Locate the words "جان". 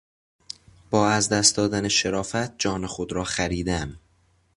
2.57-2.87